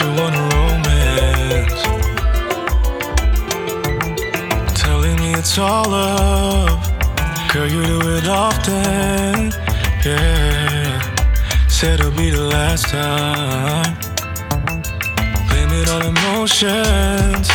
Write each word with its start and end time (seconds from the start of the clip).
you 0.00 0.08
want 0.08 0.34
a 0.34 0.42
romance. 0.56 1.82
Telling 4.78 5.16
me 5.16 5.34
it's 5.34 5.56
all 5.58 5.94
up. 5.94 6.82
Girl, 7.52 7.66
you 7.66 7.82
do 7.84 8.00
it 8.16 8.28
often. 8.28 9.52
Yeah. 10.04 11.00
Said 11.68 12.00
it'll 12.00 12.10
be 12.10 12.30
the 12.30 12.42
last 12.42 12.88
time. 12.88 13.96
Blame 15.48 15.72
it 15.80 15.88
on 15.88 16.02
emotions. 16.14 17.48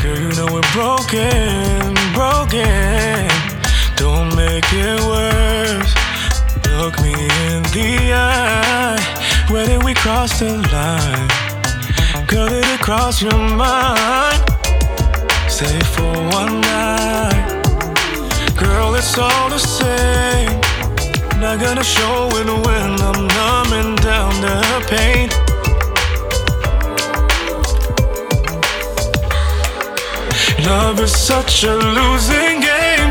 Girl, 0.00 0.18
you 0.18 0.32
know 0.36 0.48
we're 0.54 0.72
broken, 0.72 1.94
broken. 2.14 3.28
Don't 3.96 4.34
make 4.34 4.64
it 4.72 5.00
worse. 5.12 5.94
Look 6.78 6.98
me 7.02 7.12
in 7.12 7.62
the 7.76 8.12
eye. 8.14 9.46
Where 9.50 9.66
did 9.66 9.82
we 9.82 9.94
cross 9.94 10.38
the 10.38 10.56
line? 10.72 11.45
Cross 12.86 13.20
your 13.20 13.32
mind? 13.34 14.40
Stay 15.48 15.80
for 15.94 16.12
one 16.30 16.60
night. 16.60 17.64
Girl, 18.56 18.94
it's 18.94 19.18
all 19.18 19.50
the 19.50 19.58
same. 19.58 20.60
Not 21.40 21.58
gonna 21.58 21.82
show 21.82 22.28
it 22.30 22.46
when 22.46 22.90
I'm 23.08 23.26
numbing 23.26 23.96
down 23.96 24.30
the 24.40 24.62
pain. 24.86 25.28
Love 30.64 31.00
is 31.00 31.10
such 31.10 31.64
a 31.64 31.74
losing 31.74 32.60
game. 32.60 33.10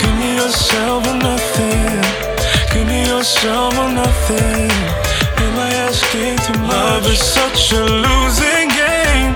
Give 0.00 0.16
me 0.18 0.34
yourself 0.34 1.06
or 1.06 1.14
nothing. 1.14 2.02
Give 2.72 2.88
me 2.88 3.06
yourself 3.06 3.78
or 3.78 3.92
nothing. 3.92 5.05
Asking 5.86 6.36
too 6.38 6.58
much? 6.62 6.72
Love 6.72 7.06
is 7.06 7.20
such 7.20 7.72
a 7.72 7.84
losing 7.84 8.68
game. 8.82 9.34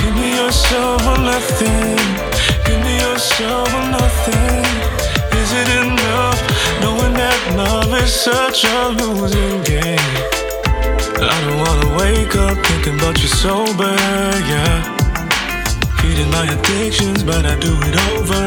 Give 0.00 0.14
me 0.16 0.34
yourself 0.40 1.06
or 1.06 1.18
nothing. 1.18 1.96
Give 2.66 2.80
me 2.82 2.94
yourself 2.98 3.68
or 3.78 3.86
nothing. 3.94 4.64
Is 5.40 5.50
it 5.60 5.68
enough 5.86 6.40
knowing 6.80 7.14
that 7.14 7.38
love 7.54 7.94
is 8.02 8.12
such 8.12 8.64
a 8.64 8.88
losing 8.98 9.62
game? 9.62 10.14
I 11.30 11.36
don't 11.44 11.58
wanna 11.64 11.90
wake 11.96 12.34
up 12.34 12.56
thinking 12.66 12.98
about 12.98 13.16
you 13.22 13.28
sober, 13.28 13.94
yeah. 14.50 14.82
Feeding 15.98 16.30
my 16.32 16.44
addictions, 16.54 17.22
but 17.22 17.46
I 17.46 17.54
do 17.60 17.72
it 17.88 17.96
over, 18.10 18.44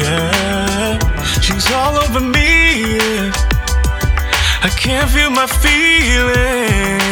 yeah. 0.00 0.98
She's 1.42 1.70
all 1.72 1.94
over 2.04 2.20
me, 2.20 2.96
yeah. 2.96 3.45
I 4.66 4.68
can't 4.70 5.08
feel 5.08 5.30
my 5.30 5.46
feelings. 5.46 7.04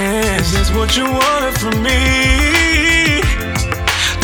Is 0.43 0.53
this 0.55 0.71
what 0.73 0.97
you 0.97 1.05
wanted 1.05 1.55
from 1.57 1.81
me? 1.85 3.23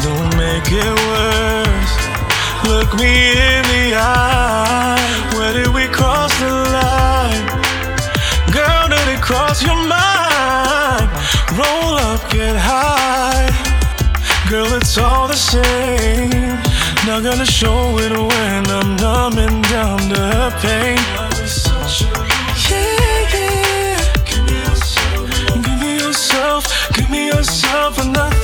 Don't 0.03 0.35
make 0.37 0.67
it 0.67 0.95
worse. 1.07 1.95
Look 2.67 2.93
me 2.99 3.31
in 3.31 3.63
the 3.71 3.95
eye. 3.95 4.99
Where 5.35 5.53
did 5.53 5.69
we 5.69 5.87
cross 5.87 6.37
the 6.41 6.51
line? 6.75 7.47
Girl, 8.51 8.89
did 8.89 9.07
it 9.15 9.23
cross 9.23 9.63
your 9.63 9.79
mind? 9.79 11.09
Roll 11.55 12.03
up, 12.11 12.29
get 12.33 12.57
high. 12.59 13.47
Girl, 14.51 14.75
it's 14.75 14.99
all 14.99 15.29
the 15.29 15.37
same. 15.37 16.59
Not 17.07 17.23
gonna 17.23 17.47
show 17.47 17.97
it 17.99 18.11
when 18.11 18.67
I'm 18.67 18.97
numbing 18.97 19.63
down 19.71 20.09
the 20.09 20.53
pain. 20.61 20.99
I'm 28.01 28.13
not. 28.13 28.40